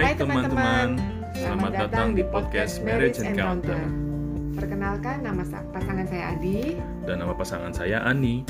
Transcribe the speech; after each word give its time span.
Hai 0.00 0.16
teman-teman, 0.16 0.96
selamat 1.36 1.72
datang 1.76 2.16
di 2.16 2.24
podcast 2.24 2.80
Marriage 2.80 3.20
Encounter. 3.20 3.76
Perkenalkan 4.56 5.20
nama 5.20 5.44
sa- 5.44 5.60
pasangan 5.76 6.08
saya 6.08 6.32
Adi. 6.32 6.80
Dan 7.04 7.20
nama 7.20 7.36
pasangan 7.36 7.68
saya 7.68 8.00
Ani. 8.08 8.40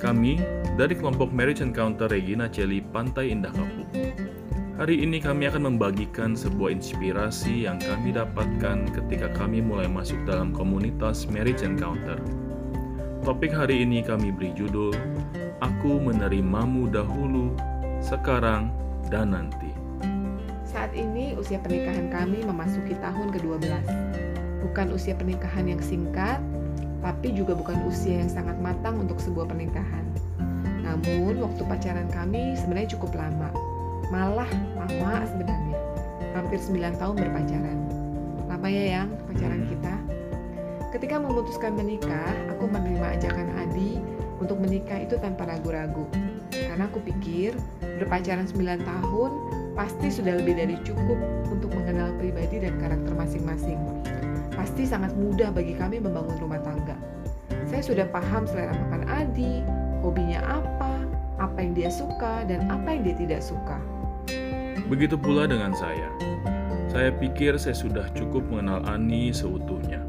Kami 0.00 0.40
dari 0.80 0.96
kelompok 0.96 1.36
Marriage 1.36 1.60
Encounter 1.60 2.08
Regina 2.08 2.48
Celi 2.48 2.80
Pantai 2.80 3.28
Indah 3.28 3.52
Kapuk. 3.52 3.92
Hari 4.80 5.04
ini 5.04 5.20
kami 5.20 5.52
akan 5.52 5.76
membagikan 5.76 6.32
sebuah 6.32 6.72
inspirasi 6.72 7.68
yang 7.68 7.76
kami 7.76 8.16
dapatkan 8.16 8.88
ketika 8.96 9.28
kami 9.36 9.60
mulai 9.60 9.92
masuk 9.92 10.16
dalam 10.24 10.48
komunitas 10.56 11.28
Marriage 11.28 11.60
Encounter. 11.60 12.16
Topik 13.20 13.52
hari 13.52 13.84
ini 13.84 14.00
kami 14.00 14.32
beri 14.32 14.56
judul 14.56 14.96
Aku 15.60 16.00
menerimamu 16.00 16.88
dahulu, 16.88 17.52
sekarang, 18.00 18.72
dan 19.12 19.36
nanti. 19.36 19.65
Saat 20.76 20.92
ini 20.92 21.32
usia 21.40 21.56
pernikahan 21.56 22.12
kami 22.12 22.44
memasuki 22.44 22.92
tahun 23.00 23.32
ke-12. 23.32 23.64
Bukan 24.60 24.92
usia 24.92 25.16
pernikahan 25.16 25.72
yang 25.72 25.80
singkat, 25.80 26.36
tapi 27.00 27.32
juga 27.32 27.56
bukan 27.56 27.80
usia 27.88 28.20
yang 28.20 28.28
sangat 28.28 28.60
matang 28.60 29.00
untuk 29.00 29.16
sebuah 29.16 29.48
pernikahan. 29.48 30.04
Namun, 30.84 31.40
waktu 31.40 31.64
pacaran 31.64 32.12
kami 32.12 32.60
sebenarnya 32.60 32.92
cukup 32.92 33.16
lama. 33.16 33.48
Malah 34.12 34.52
lama 34.76 35.24
sebenarnya. 35.24 35.80
Hampir 36.36 36.60
9 36.60 37.00
tahun 37.00 37.24
berpacaran. 37.24 37.78
Lama 38.44 38.68
ya 38.68 39.00
yang 39.00 39.08
pacaran 39.32 39.64
kita. 39.72 39.96
Ketika 40.92 41.16
memutuskan 41.16 41.72
menikah, 41.72 42.36
aku 42.52 42.68
menerima 42.68 43.16
ajakan 43.16 43.48
Adi 43.64 43.96
untuk 44.44 44.60
menikah 44.60 45.00
itu 45.00 45.16
tanpa 45.24 45.48
ragu-ragu. 45.48 46.04
Karena 46.52 46.84
aku 46.84 47.00
pikir 47.00 47.56
berpacaran 47.80 48.44
9 48.44 48.84
tahun 48.84 49.55
pasti 49.76 50.08
sudah 50.08 50.40
lebih 50.40 50.56
dari 50.56 50.80
cukup 50.82 51.20
untuk 51.52 51.68
mengenal 51.76 52.16
pribadi 52.16 52.64
dan 52.64 52.80
karakter 52.80 53.12
masing-masing. 53.12 53.76
Pasti 54.56 54.88
sangat 54.88 55.12
mudah 55.12 55.52
bagi 55.52 55.76
kami 55.76 56.00
membangun 56.00 56.32
rumah 56.40 56.64
tangga. 56.64 56.96
Saya 57.68 57.84
sudah 57.84 58.08
paham 58.08 58.48
selera 58.48 58.72
makan 58.72 59.04
Adi, 59.04 59.60
hobinya 60.00 60.40
apa, 60.48 61.04
apa 61.36 61.58
yang 61.60 61.76
dia 61.76 61.92
suka, 61.92 62.48
dan 62.48 62.64
apa 62.72 62.88
yang 62.96 63.02
dia 63.04 63.16
tidak 63.20 63.44
suka. 63.44 63.76
Begitu 64.88 65.20
pula 65.20 65.44
dengan 65.44 65.76
saya. 65.76 66.08
Saya 66.88 67.12
pikir 67.12 67.60
saya 67.60 67.76
sudah 67.76 68.08
cukup 68.16 68.48
mengenal 68.48 68.80
Ani 68.88 69.28
seutuhnya. 69.28 70.00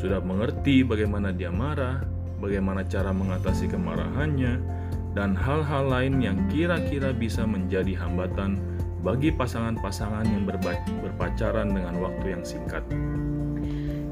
Sudah 0.00 0.24
mengerti 0.24 0.80
bagaimana 0.80 1.28
dia 1.28 1.52
marah, 1.52 2.00
bagaimana 2.40 2.80
cara 2.88 3.12
mengatasi 3.12 3.68
kemarahannya, 3.68 4.64
dan 5.12 5.36
hal-hal 5.36 5.92
lain 5.92 6.24
yang 6.24 6.40
kira-kira 6.48 7.12
bisa 7.12 7.44
menjadi 7.44 7.94
hambatan 7.94 8.73
bagi 9.04 9.28
pasangan-pasangan 9.28 10.24
yang 10.24 10.48
berpacaran 10.48 11.68
dengan 11.76 12.00
waktu 12.00 12.32
yang 12.32 12.40
singkat. 12.40 12.80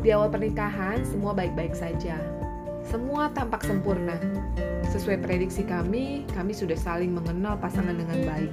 Di 0.04 0.12
awal 0.12 0.28
pernikahan, 0.28 1.00
semua 1.08 1.32
baik-baik 1.32 1.72
saja. 1.72 2.20
Semua 2.84 3.32
tampak 3.32 3.64
sempurna. 3.64 4.20
Sesuai 4.92 5.24
prediksi 5.24 5.64
kami, 5.64 6.28
kami 6.36 6.52
sudah 6.52 6.76
saling 6.76 7.16
mengenal 7.16 7.56
pasangan 7.56 7.96
dengan 7.96 8.20
baik. 8.28 8.52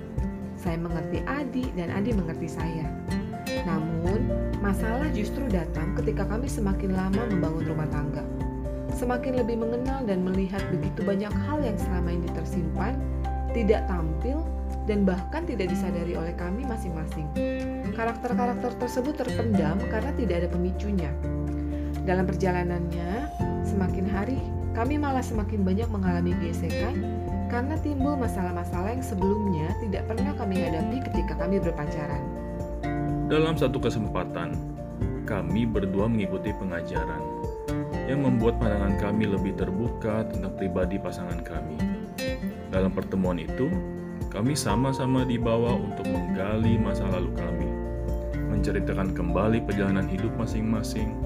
Saya 0.55 0.79
mengerti 0.79 1.19
Adi 1.27 1.67
dan 1.75 1.91
Adi 1.91 2.15
mengerti 2.15 2.47
saya. 2.47 2.87
Namun, 3.67 4.31
masalah 4.63 5.11
justru 5.11 5.43
datang 5.51 5.91
ketika 5.99 6.23
kami 6.23 6.47
semakin 6.47 6.95
lama 6.95 7.19
membangun 7.27 7.67
rumah 7.67 7.89
tangga. 7.91 8.23
Semakin 8.95 9.43
lebih 9.43 9.59
mengenal 9.59 10.07
dan 10.07 10.23
melihat 10.23 10.63
begitu 10.71 11.03
banyak 11.03 11.33
hal 11.49 11.59
yang 11.59 11.75
selama 11.75 12.09
ini 12.15 12.29
tersimpan, 12.31 12.95
tidak 13.53 13.85
tampil, 13.89 14.45
dan 14.89 15.05
bahkan 15.05 15.45
tidak 15.45 15.69
disadari 15.69 16.17
oleh 16.17 16.33
kami 16.33 16.65
masing-masing. 16.65 17.29
Karakter-karakter 17.93 18.73
tersebut 18.81 19.21
terpendam 19.21 19.77
karena 19.93 20.09
tidak 20.17 20.35
ada 20.45 20.49
pemicunya. 20.49 21.11
Dalam 22.09 22.25
perjalanannya, 22.25 23.29
semakin 23.61 24.05
hari 24.09 24.39
kami 24.73 24.97
malah 24.97 25.21
semakin 25.21 25.61
banyak 25.61 25.89
mengalami 25.93 26.33
gesekan 26.41 27.05
karena 27.53 27.77
timbul 27.81 28.17
masalah-masalah 28.17 28.97
yang 28.97 29.05
sebelumnya 29.05 29.67
tidak 29.81 30.05
pernah 30.09 30.33
kami 30.37 30.57
hadapi 30.61 30.97
ketika 31.05 31.33
kami 31.37 31.61
berpacaran. 31.61 32.21
Dalam 33.29 33.53
satu 33.57 33.77
kesempatan, 33.77 34.57
kami 35.29 35.69
berdua 35.69 36.09
mengikuti 36.09 36.49
pengajaran 36.57 37.21
yang 38.09 38.25
membuat 38.25 38.57
pandangan 38.57 38.97
kami 38.97 39.29
lebih 39.29 39.53
terbuka 39.53 40.25
tentang 40.33 40.57
pribadi 40.57 40.97
pasangan 40.97 41.45
kami. 41.45 41.98
Dalam 42.69 42.93
pertemuan 42.93 43.41
itu, 43.41 43.65
kami 44.29 44.53
sama-sama 44.53 45.25
dibawa 45.25 45.73
untuk 45.73 46.05
menggali 46.05 46.77
masa 46.77 47.09
lalu 47.09 47.33
kami, 47.33 47.69
menceritakan 48.53 49.17
kembali 49.17 49.65
perjalanan 49.65 50.05
hidup 50.05 50.29
masing-masing, 50.37 51.17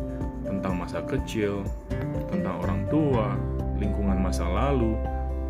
tentang 0.48 0.80
masa 0.80 1.03
kecil, 1.03 1.68
tentang 2.32 2.64
orang 2.64 2.88
tua, 2.88 3.36
lingkungan 3.76 4.24
masa 4.24 4.48
lalu, 4.48 4.96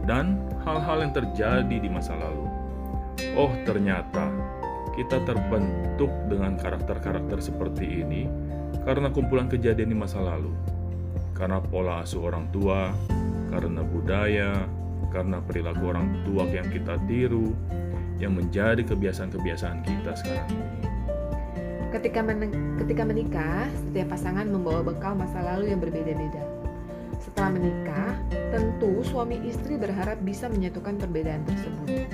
dan 0.10 0.42
hal-hal 0.66 1.06
yang 1.06 1.14
terjadi 1.14 1.76
di 1.78 1.90
masa 1.94 2.18
lalu. 2.18 2.50
Oh, 3.38 3.54
ternyata 3.62 4.34
kita 4.98 5.22
terbentuk 5.30 6.10
dengan 6.30 6.58
karakter-karakter 6.58 7.38
seperti 7.38 8.02
ini 8.02 8.26
karena 8.82 9.14
kumpulan 9.14 9.46
kejadian 9.46 9.94
di 9.94 9.98
masa 9.98 10.18
lalu, 10.18 10.50
karena 11.38 11.62
pola 11.62 12.02
asuh 12.02 12.26
orang 12.26 12.50
tua, 12.50 12.90
karena 13.54 13.86
budaya, 13.86 14.66
karena 15.14 15.38
perilaku 15.46 15.94
orang 15.94 16.26
tua 16.26 16.50
yang 16.50 16.66
kita 16.74 16.98
tiru, 17.06 17.54
yang 18.18 18.34
menjadi 18.34 18.82
kebiasaan-kebiasaan 18.82 19.86
kita 19.86 20.12
sekarang 20.18 20.50
ini. 20.50 20.68
Ketika, 21.94 22.26
men- 22.26 22.50
ketika 22.82 23.04
menikah, 23.06 23.70
setiap 23.70 24.18
pasangan 24.18 24.50
membawa 24.50 24.82
bekal 24.82 25.14
masa 25.14 25.46
lalu 25.46 25.70
yang 25.70 25.78
berbeda-beda. 25.78 26.42
Setelah 27.22 27.54
menikah, 27.54 28.18
tentu 28.50 29.06
suami 29.06 29.38
istri 29.46 29.78
berharap 29.78 30.18
bisa 30.26 30.50
menyatukan 30.50 30.98
perbedaan 30.98 31.46
tersebut. 31.46 32.10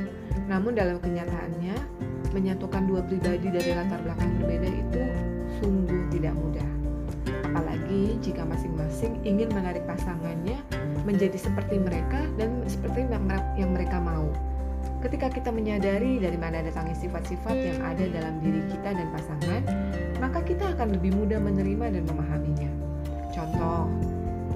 Namun 0.51 0.75
dalam 0.75 0.99
kenyataannya, 0.99 1.79
menyatukan 2.35 2.83
dua 2.85 3.01
pribadi 3.07 3.47
dari 3.49 3.71
latar 3.73 4.03
belakang 4.03 4.29
berbeda 4.43 4.69
itu 4.69 5.03
sungguh 5.63 6.01
tidak 6.11 6.35
mudah. 6.35 6.48
Jika 8.23 8.47
masing-masing 8.47 9.19
ingin 9.27 9.51
menarik 9.51 9.83
pasangannya 9.83 10.59
menjadi 11.03 11.35
seperti 11.35 11.79
mereka 11.81 12.23
dan 12.39 12.63
seperti 12.69 13.07
yang 13.59 13.71
mereka 13.75 13.97
mau. 13.99 14.31
Ketika 14.99 15.31
kita 15.31 15.49
menyadari 15.51 16.19
dari 16.19 16.35
mana 16.35 16.59
datangnya 16.59 16.95
sifat-sifat 16.95 17.55
yang 17.55 17.79
ada 17.83 18.03
dalam 18.11 18.35
diri 18.43 18.67
kita 18.67 18.89
dan 18.91 19.07
pasangan, 19.15 19.61
maka 20.19 20.43
kita 20.43 20.75
akan 20.75 20.99
lebih 20.99 21.15
mudah 21.15 21.39
menerima 21.39 21.95
dan 21.95 22.03
memahaminya. 22.03 22.71
Contoh, 23.31 23.87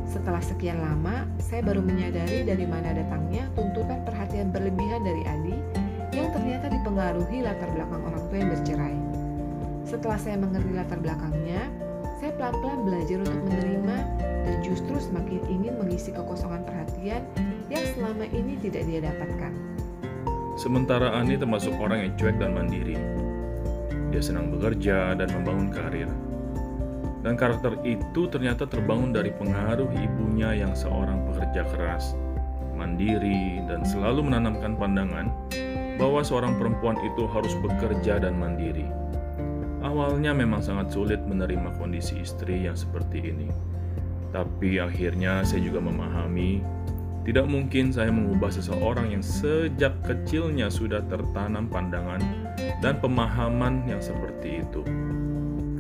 setelah 0.04 0.44
sekian 0.44 0.84
lama, 0.84 1.24
saya 1.40 1.64
baru 1.64 1.80
menyadari 1.80 2.44
dari 2.44 2.68
mana 2.68 2.92
datangnya 2.92 3.48
tuntutan 3.56 4.04
perhatian 4.04 4.52
berlebihan 4.52 5.02
dari 5.04 5.24
Adi 5.24 5.56
yang 6.12 6.30
ternyata 6.36 6.70
dipengaruhi 6.70 7.40
latar 7.42 7.72
belakang 7.72 8.04
orang 8.04 8.24
tua 8.28 8.38
yang 8.38 8.52
bercerai. 8.52 8.98
Setelah 9.88 10.20
saya 10.20 10.36
mengerti 10.38 10.72
latar 10.76 11.00
belakangnya, 11.00 11.72
saya 12.24 12.40
pelan-pelan 12.40 12.88
belajar 12.88 13.20
untuk 13.20 13.42
menerima 13.52 13.98
dan 14.48 14.56
justru 14.64 14.96
semakin 14.96 15.44
ingin 15.52 15.76
mengisi 15.76 16.08
kekosongan 16.16 16.64
perhatian 16.64 17.20
yang 17.68 17.84
selama 17.92 18.24
ini 18.32 18.56
tidak 18.64 18.88
dia 18.88 19.04
dapatkan. 19.04 19.52
Sementara 20.56 21.20
Ani 21.20 21.36
termasuk 21.36 21.76
orang 21.84 22.08
yang 22.08 22.12
cuek 22.16 22.40
dan 22.40 22.56
mandiri. 22.56 22.96
Dia 24.16 24.24
senang 24.24 24.56
bekerja 24.56 25.20
dan 25.20 25.36
membangun 25.36 25.68
karir. 25.68 26.08
Dan 27.28 27.36
karakter 27.36 27.76
itu 27.84 28.32
ternyata 28.32 28.72
terbangun 28.72 29.12
dari 29.12 29.36
pengaruh 29.36 29.92
ibunya 29.92 30.56
yang 30.56 30.72
seorang 30.72 31.28
pekerja 31.28 31.68
keras, 31.76 32.16
mandiri, 32.72 33.60
dan 33.68 33.84
selalu 33.84 34.32
menanamkan 34.32 34.80
pandangan 34.80 35.28
bahwa 36.00 36.24
seorang 36.24 36.56
perempuan 36.56 36.96
itu 37.04 37.28
harus 37.28 37.52
bekerja 37.60 38.24
dan 38.24 38.40
mandiri. 38.40 38.88
Awalnya 39.94 40.34
memang 40.34 40.58
sangat 40.58 40.90
sulit 40.90 41.22
menerima 41.22 41.78
kondisi 41.78 42.18
istri 42.18 42.66
yang 42.66 42.74
seperti 42.74 43.30
ini. 43.30 43.54
Tapi 44.34 44.82
akhirnya 44.82 45.46
saya 45.46 45.62
juga 45.62 45.86
memahami 45.86 46.66
tidak 47.22 47.46
mungkin 47.46 47.94
saya 47.94 48.10
mengubah 48.10 48.50
seseorang 48.50 49.14
yang 49.14 49.22
sejak 49.22 49.94
kecilnya 50.02 50.74
sudah 50.74 51.06
tertanam 51.06 51.70
pandangan 51.70 52.26
dan 52.82 52.98
pemahaman 52.98 53.86
yang 53.86 54.02
seperti 54.02 54.66
itu. 54.66 54.82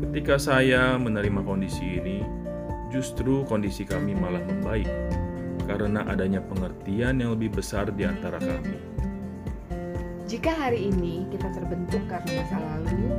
Ketika 0.06 0.38
saya 0.38 0.94
menerima 1.02 1.42
kondisi 1.42 1.98
ini, 1.98 2.22
justru 2.94 3.42
kondisi 3.50 3.82
kami 3.82 4.14
malah 4.14 4.46
membaik 4.46 4.94
karena 5.66 6.06
adanya 6.06 6.38
pengertian 6.46 7.18
yang 7.18 7.34
lebih 7.34 7.50
besar 7.50 7.90
di 7.90 8.06
antara 8.06 8.38
kami. 8.38 8.78
Jika 10.30 10.54
hari 10.54 10.94
ini 10.94 11.26
kita 11.34 11.50
terbentuk 11.50 12.06
karena 12.06 12.46
masa 12.46 12.58
lalu, 12.62 13.10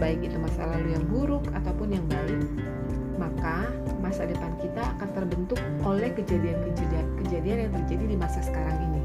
baik 0.00 0.24
itu 0.24 0.36
masa 0.40 0.64
lalu 0.64 0.96
yang 0.96 1.04
buruk 1.06 1.44
ataupun 1.52 1.92
yang 1.92 2.06
baik, 2.08 2.40
maka 3.20 3.68
masa 4.00 4.24
depan 4.24 4.56
kita 4.58 4.80
akan 4.96 5.08
terbentuk 5.12 5.60
oleh 5.84 6.10
kejadian-kejadian 6.16 7.68
yang 7.68 7.72
terjadi 7.84 8.04
di 8.08 8.16
masa 8.16 8.40
sekarang 8.40 8.80
ini. 8.90 9.02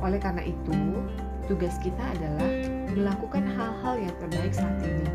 Oleh 0.00 0.22
karena 0.22 0.46
itu, 0.46 0.72
Tugas 1.46 1.78
kita 1.78 2.02
adalah 2.18 2.50
melakukan 2.90 3.46
hal-hal 3.54 4.02
yang 4.02 4.14
terbaik 4.18 4.50
saat 4.50 4.82
ini, 4.82 5.06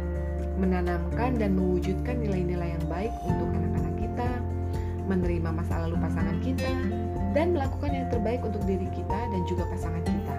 menanamkan 0.55 1.35
dan 1.35 1.59
mewujudkan 1.59 2.23
nilai-nilai 2.23 2.71
yang 2.71 2.85
baik 2.87 3.11
untuk 3.27 3.51
anak-anak 3.51 3.95
kita, 3.99 4.29
menerima 5.11 5.49
masa 5.51 5.83
lalu 5.83 5.99
pasangan 5.99 6.39
kita, 6.39 6.71
dan 7.35 7.51
melakukan 7.51 7.91
yang 7.91 8.07
terbaik 8.07 8.39
untuk 8.47 8.63
diri 8.63 8.87
kita 8.95 9.19
dan 9.27 9.41
juga 9.43 9.67
pasangan 9.75 10.03
kita, 10.07 10.35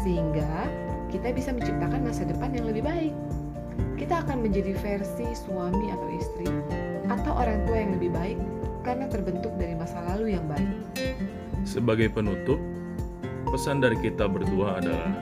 sehingga 0.00 0.72
kita 1.12 1.36
bisa 1.36 1.52
menciptakan 1.52 2.00
masa 2.00 2.24
depan 2.24 2.56
yang 2.56 2.64
lebih 2.64 2.80
baik. 2.80 3.12
Kita 4.00 4.24
akan 4.24 4.40
menjadi 4.40 4.72
versi 4.80 5.28
suami 5.36 5.92
atau 5.92 6.08
istri, 6.16 6.48
atau 7.12 7.36
orang 7.36 7.68
tua 7.68 7.84
yang 7.84 7.92
lebih 8.00 8.08
baik 8.16 8.38
karena 8.80 9.04
terbentuk 9.12 9.52
dari 9.60 9.76
masa 9.76 10.00
lalu 10.08 10.40
yang 10.40 10.48
baik. 10.48 10.72
Sebagai 11.68 12.08
penutup, 12.08 12.56
pesan 13.52 13.84
dari 13.84 14.00
kita 14.00 14.24
berdua 14.24 14.80
adalah 14.80 15.12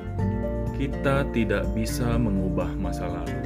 kita 0.79 1.27
tidak 1.35 1.67
bisa 1.75 2.15
mengubah 2.23 2.71
masa 2.79 3.11
lalu 3.11 3.43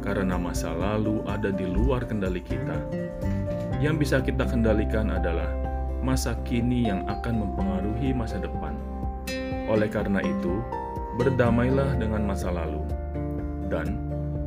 karena 0.00 0.40
masa 0.40 0.72
lalu 0.72 1.20
ada 1.28 1.52
di 1.52 1.68
luar 1.68 2.08
kendali 2.08 2.40
kita. 2.40 2.80
Yang 3.76 4.08
bisa 4.08 4.16
kita 4.24 4.48
kendalikan 4.48 5.12
adalah 5.12 5.52
masa 6.00 6.32
kini 6.48 6.88
yang 6.88 7.04
akan 7.04 7.44
mempengaruhi 7.44 8.16
masa 8.16 8.40
depan. 8.40 8.72
Oleh 9.68 9.92
karena 9.92 10.24
itu, 10.24 10.64
berdamailah 11.20 12.00
dengan 12.00 12.24
masa 12.24 12.48
lalu 12.48 12.80
dan 13.66 14.05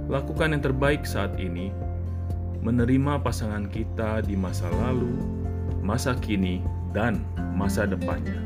lakukan 0.09 0.57
yang 0.57 0.63
terbaik 0.65 1.05
saat 1.05 1.37
ini 1.37 1.69
menerima 2.65 3.21
pasangan 3.23 3.69
kita 3.71 4.25
di 4.25 4.35
masa 4.35 4.67
lalu, 4.83 5.15
masa 5.79 6.17
kini, 6.17 6.59
dan 6.91 7.23
masa 7.55 7.87
depannya. 7.87 8.41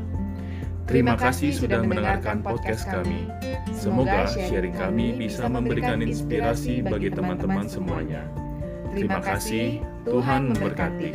Terima 0.84 1.16
kasih 1.16 1.56
sudah 1.56 1.80
mendengarkan 1.80 2.44
podcast 2.44 2.84
kami. 2.84 3.24
Semoga 3.72 4.28
sharing 4.28 4.76
kami 4.76 5.16
bisa 5.16 5.48
memberikan 5.48 6.04
inspirasi 6.04 6.84
bagi 6.84 7.08
teman-teman 7.08 7.64
semuanya. 7.64 8.28
Terima 8.92 9.18
kasih, 9.24 9.80
Tuhan 10.04 10.52
memberkati. 10.52 11.10